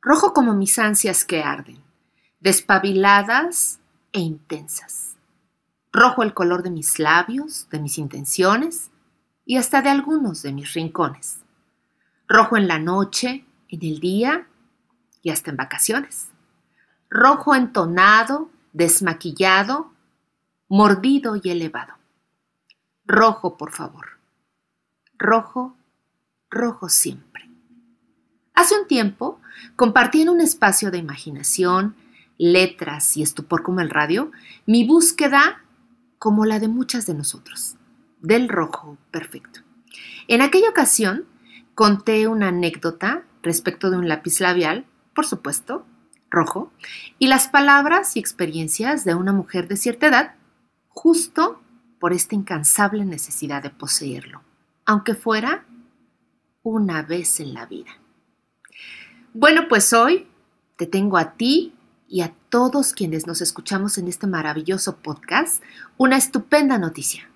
[0.00, 1.82] rojo como mis ansias que arden,
[2.40, 3.80] despabiladas
[4.12, 5.16] e intensas.
[5.92, 8.90] Rojo el color de mis labios, de mis intenciones
[9.44, 11.38] y hasta de algunos de mis rincones.
[12.28, 14.46] Rojo en la noche, en el día
[15.22, 16.28] y hasta en vacaciones.
[17.10, 19.92] Rojo entonado, desmaquillado,
[20.68, 21.94] mordido y elevado.
[23.06, 24.18] Rojo, por favor.
[25.16, 25.74] Rojo,
[26.50, 27.47] rojo siempre.
[28.58, 29.40] Hace un tiempo
[29.76, 31.94] compartí en un espacio de imaginación,
[32.38, 34.32] letras y estupor como el radio,
[34.66, 35.62] mi búsqueda
[36.18, 37.76] como la de muchas de nosotros,
[38.20, 39.60] del rojo perfecto.
[40.26, 41.24] En aquella ocasión
[41.76, 45.86] conté una anécdota respecto de un lápiz labial, por supuesto,
[46.28, 46.72] rojo,
[47.20, 50.34] y las palabras y experiencias de una mujer de cierta edad,
[50.88, 51.62] justo
[52.00, 54.42] por esta incansable necesidad de poseerlo,
[54.84, 55.64] aunque fuera
[56.64, 57.92] una vez en la vida.
[59.40, 60.26] Bueno, pues hoy
[60.74, 61.72] te tengo a ti
[62.08, 65.62] y a todos quienes nos escuchamos en este maravilloso podcast
[65.96, 67.30] una estupenda noticia.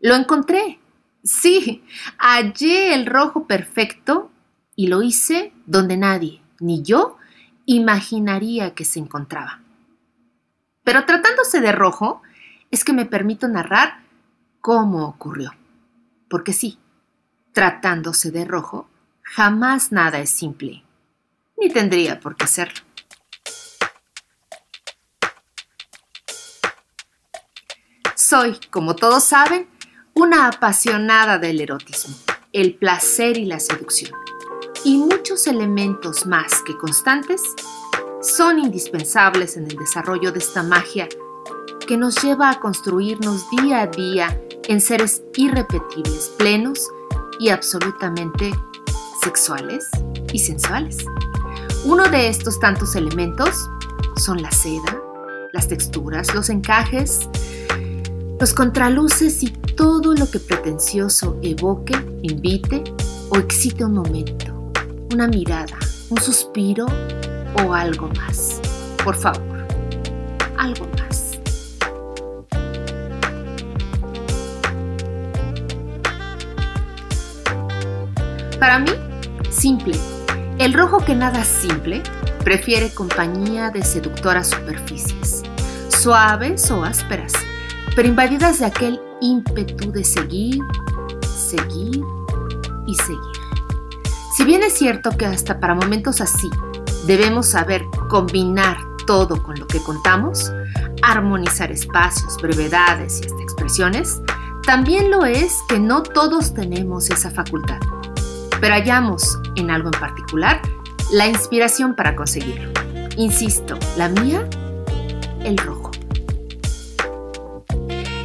[0.00, 0.80] Lo encontré.
[1.22, 1.84] Sí,
[2.18, 4.32] hallé el rojo perfecto
[4.74, 7.16] y lo hice donde nadie, ni yo,
[7.64, 9.60] imaginaría que se encontraba.
[10.82, 12.22] Pero tratándose de rojo,
[12.72, 14.00] es que me permito narrar
[14.60, 15.52] cómo ocurrió.
[16.28, 16.80] Porque sí,
[17.52, 18.88] tratándose de rojo,
[19.22, 20.82] jamás nada es simple,
[21.56, 22.82] ni tendría por qué serlo.
[28.14, 29.68] Soy, como todos saben,
[30.14, 32.16] una apasionada del erotismo,
[32.52, 34.12] el placer y la seducción.
[34.84, 37.42] Y muchos elementos más que constantes
[38.22, 41.08] son indispensables en el desarrollo de esta magia
[41.86, 46.88] que nos lleva a construirnos día a día en seres irrepetibles, plenos
[47.38, 48.50] y absolutamente
[49.22, 49.88] sexuales
[50.32, 51.04] y sensuales.
[51.86, 53.70] Uno de estos tantos elementos
[54.16, 55.00] son la seda,
[55.52, 57.28] las texturas, los encajes,
[58.40, 62.82] los contraluces y todo lo que pretencioso evoque, invite
[63.28, 64.72] o excite un momento,
[65.12, 65.78] una mirada,
[66.10, 66.86] un suspiro
[67.64, 68.60] o algo más.
[69.04, 69.64] Por favor,
[70.58, 71.38] algo más.
[78.58, 78.90] Para mí,
[79.50, 80.15] simple.
[80.58, 82.02] El rojo que nada simple
[82.42, 85.42] prefiere compañía de seductoras superficies,
[85.88, 87.34] suaves o ásperas,
[87.94, 90.62] pero invadidas de aquel ímpetu de seguir,
[91.22, 92.00] seguir
[92.86, 93.20] y seguir.
[94.34, 96.48] Si bien es cierto que hasta para momentos así
[97.06, 100.50] debemos saber combinar todo con lo que contamos,
[101.02, 104.22] armonizar espacios, brevedades y expresiones,
[104.64, 107.78] también lo es que no todos tenemos esa facultad
[108.60, 110.60] pero hallamos en algo en particular
[111.12, 112.70] la inspiración para conseguirlo.
[113.16, 114.48] Insisto, la mía,
[115.44, 115.90] el rojo.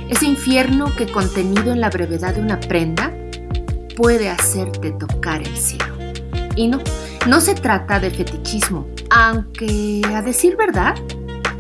[0.10, 3.14] Ese infierno que contenido en la brevedad de una prenda
[3.96, 5.96] puede hacerte tocar el cielo.
[6.56, 6.82] Y no,
[7.28, 10.96] no se trata de fetichismo, aunque a decir verdad,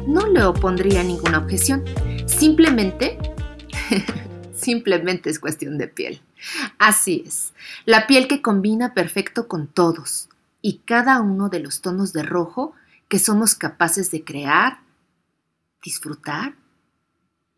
[0.07, 1.83] no le opondría ninguna objeción.
[2.25, 3.17] Simplemente,
[4.53, 6.21] simplemente es cuestión de piel.
[6.77, 7.53] Así es,
[7.85, 10.29] la piel que combina perfecto con todos
[10.61, 12.73] y cada uno de los tonos de rojo
[13.07, 14.79] que somos capaces de crear,
[15.83, 16.55] disfrutar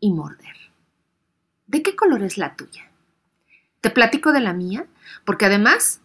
[0.00, 0.56] y morder.
[1.66, 2.90] ¿De qué color es la tuya?
[3.80, 4.86] Te platico de la mía
[5.24, 6.00] porque además,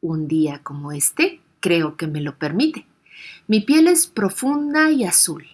[0.00, 2.86] un día como este, creo que me lo permite.
[3.46, 5.46] Mi piel es profunda y azul,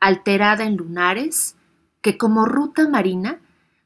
[0.00, 1.56] alterada en lunares
[2.00, 3.40] que como ruta marina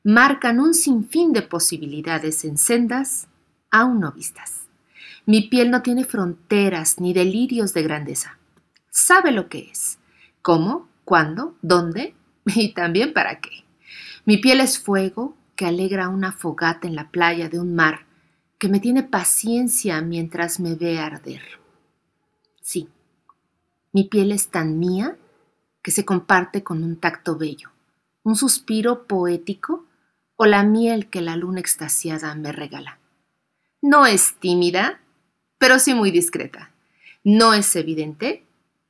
[0.06, 3.26] marcan un sinfín de posibilidades en sendas
[3.72, 4.60] aún no vistas.
[5.24, 8.38] Mi piel no tiene fronteras ni delirios de grandeza.
[8.88, 9.98] Sabe lo que es,
[10.42, 12.14] cómo, cuándo, dónde
[12.46, 13.64] y también para qué.
[14.24, 18.06] Mi piel es fuego que alegra una fogata en la playa de un mar
[18.58, 21.42] que me tiene paciencia mientras me ve arder.
[22.60, 22.88] Sí,
[23.91, 25.16] mi piel es tan mía
[25.82, 27.70] que se comparte con un tacto bello,
[28.22, 29.85] un suspiro poético
[30.36, 32.98] o la miel que la luna extasiada me regala.
[33.83, 35.00] No es tímida,
[35.59, 36.71] pero sí muy discreta.
[37.24, 38.44] No es evidente,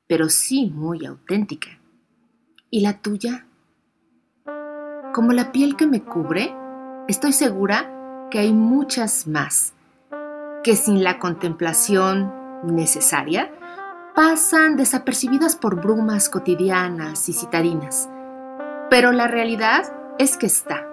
[0.07, 1.79] pero sí muy auténtica.
[2.71, 3.47] ¿Y la tuya?
[5.15, 6.55] Como la piel que me cubre,
[7.09, 9.73] estoy segura que hay muchas más
[10.63, 12.33] que sin la contemplación
[12.65, 13.53] necesaria
[14.17, 18.09] pasan desapercibidas por brumas cotidianas y citadinas.
[18.91, 19.85] Pero la realidad
[20.19, 20.86] es que está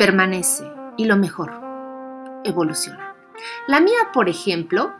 [0.00, 0.64] permanece
[0.96, 1.52] y lo mejor,
[2.42, 3.14] evoluciona.
[3.68, 4.94] La mía, por ejemplo,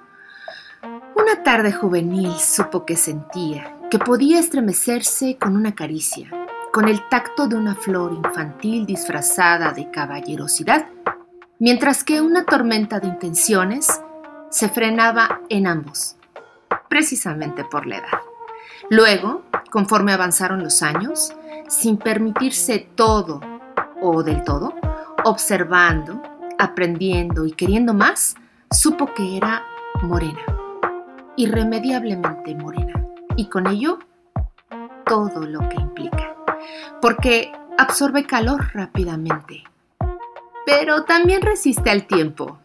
[1.17, 6.29] una tarde juvenil supo que sentía, que podía estremecerse con una caricia,
[6.71, 10.85] con el tacto de una flor infantil disfrazada de caballerosidad,
[11.59, 14.03] mientras que una tormenta de intenciones
[14.51, 16.17] se frenaba en ambos,
[16.91, 18.21] precisamente por la edad.
[18.91, 21.33] Luego, conforme avanzaron los años,
[21.69, 23.41] sin permitirse todo
[24.03, 24.75] o del todo,
[25.25, 26.23] observando,
[26.59, 28.35] aprendiendo y queriendo más,
[28.71, 29.63] supo que era
[30.03, 30.45] morena,
[31.37, 33.07] irremediablemente morena,
[33.37, 33.99] y con ello
[35.07, 36.35] todo lo que implica,
[37.01, 39.65] porque absorbe calor rápidamente,
[40.67, 42.59] pero también resiste al tiempo,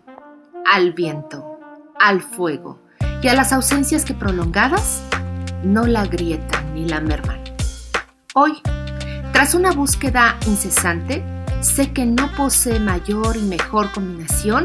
[0.65, 1.59] al viento,
[1.99, 2.81] al fuego
[3.21, 5.01] y a las ausencias que prolongadas
[5.63, 7.43] no la agrietan ni la merman.
[8.33, 8.61] Hoy,
[9.31, 11.23] tras una búsqueda incesante,
[11.65, 14.63] sé que no posee mayor y mejor combinación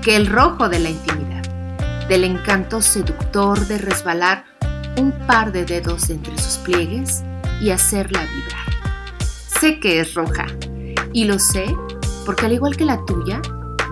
[0.00, 1.42] que el rojo de la intimidad,
[2.08, 4.44] del encanto seductor de resbalar
[4.98, 7.22] un par de dedos entre sus pliegues
[7.60, 9.28] y hacerla vibrar.
[9.60, 10.46] Sé que es roja
[11.12, 11.66] y lo sé
[12.24, 13.40] porque al igual que la tuya,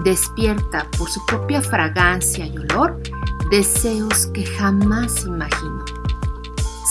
[0.02, 3.00] despierta por su propia fragancia y olor
[3.50, 5.84] deseos que jamás imagino.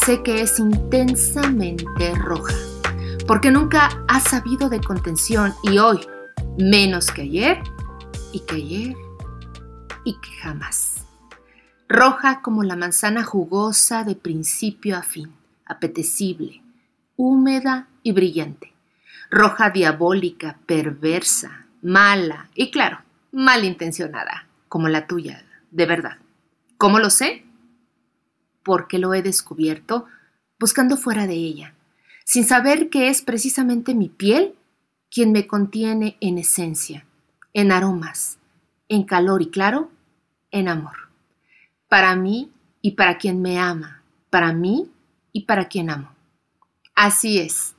[0.06, 2.56] Sé que es intensamente roja
[3.30, 6.00] porque nunca ha sabido de contención y hoy,
[6.58, 7.62] menos que ayer,
[8.34, 8.96] y que ayer,
[10.04, 11.06] y que jamás.
[11.88, 15.32] Roja como la manzana jugosa de principio a fin,
[15.68, 16.64] apetecible,
[17.18, 18.74] húmeda y brillante.
[19.30, 22.98] Roja diabólica, perversa, mala y claro,
[23.32, 26.18] malintencionada, como la tuya, de verdad.
[26.80, 27.46] ¿Cómo lo sé?
[28.64, 30.08] Porque lo he descubierto
[30.58, 31.76] buscando fuera de ella
[32.30, 34.54] sin saber que es precisamente mi piel
[35.10, 37.08] quien me contiene en esencia,
[37.56, 38.38] en aromas,
[38.88, 39.90] en calor y claro,
[40.52, 41.10] en amor.
[41.88, 42.52] Para mí
[42.84, 44.92] y para quien me ama, para mí
[45.34, 46.14] y para quien amo.
[46.94, 47.74] Así es,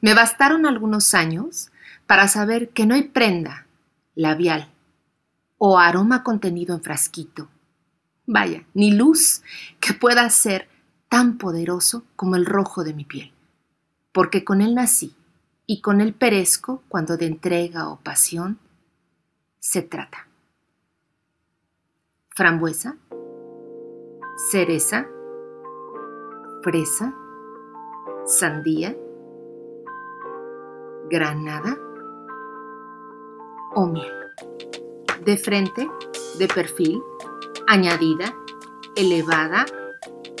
[0.00, 1.72] me bastaron algunos años
[2.06, 3.66] para saber que no hay prenda,
[4.14, 4.70] labial
[5.58, 7.48] o aroma contenido en frasquito,
[8.24, 9.42] vaya, ni luz
[9.80, 10.68] que pueda ser
[11.08, 13.32] tan poderoso como el rojo de mi piel
[14.16, 15.14] porque con él nací
[15.66, 18.58] y con él perezco cuando de entrega o pasión
[19.58, 20.26] se trata.
[22.30, 22.96] Frambuesa,
[24.50, 25.06] cereza,
[26.62, 27.14] fresa,
[28.24, 28.96] sandía,
[31.10, 31.78] granada
[33.74, 34.14] o miel.
[35.26, 35.90] De frente,
[36.38, 37.02] de perfil,
[37.66, 38.34] añadida,
[38.94, 39.66] elevada,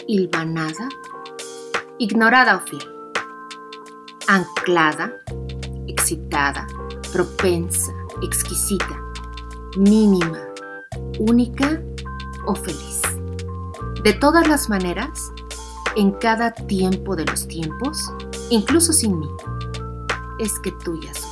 [0.06, 0.88] hilvanada,
[1.98, 2.95] ignorada o fiel
[4.28, 5.12] anclada,
[5.86, 6.66] excitada,
[7.12, 7.92] propensa,
[8.22, 9.00] exquisita,
[9.76, 10.40] mínima,
[11.18, 11.80] única
[12.46, 13.02] o feliz.
[14.02, 15.32] De todas las maneras,
[15.96, 18.12] en cada tiempo de los tiempos,
[18.50, 19.28] incluso sin mí,
[20.38, 21.30] es que tuya soy.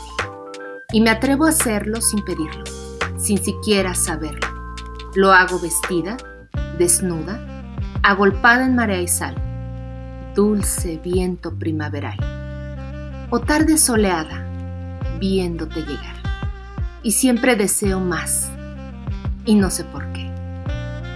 [0.92, 2.64] Y me atrevo a hacerlo sin pedirlo,
[3.18, 4.48] sin siquiera saberlo.
[5.14, 6.16] Lo hago vestida,
[6.78, 7.40] desnuda,
[8.02, 9.34] agolpada en marea y sal,
[10.34, 12.33] dulce viento primaveral
[13.34, 14.46] o tarde soleada,
[15.18, 16.14] viéndote llegar.
[17.02, 18.48] Y siempre deseo más,
[19.44, 20.32] y no sé por qué.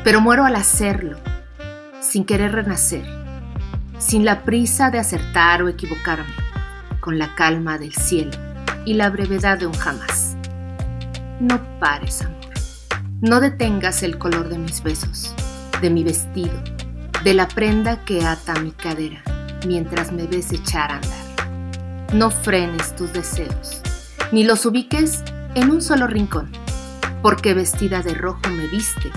[0.03, 1.17] Pero muero al hacerlo,
[2.01, 3.05] sin querer renacer,
[3.99, 6.35] sin la prisa de acertar o equivocarme,
[6.99, 8.33] con la calma del cielo
[8.85, 10.37] y la brevedad de un jamás.
[11.39, 12.53] No pares, amor.
[13.21, 15.33] No detengas el color de mis besos,
[15.81, 16.65] de mi vestido,
[17.23, 19.23] de la prenda que ata mi cadera
[19.65, 21.28] mientras me ves echar a andar.
[22.13, 23.83] No frenes tus deseos,
[24.33, 25.23] ni los ubiques
[25.55, 26.51] en un solo rincón,
[27.21, 29.11] porque vestida de rojo me viste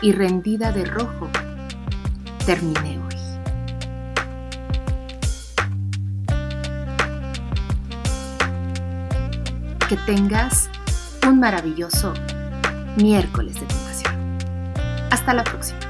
[0.00, 1.28] y rendida de rojo
[2.46, 3.16] terminé hoy.
[9.86, 10.70] Que tengas
[11.28, 12.14] un maravilloso
[12.96, 14.38] miércoles de tu pasión.
[15.10, 15.85] Hasta la próxima.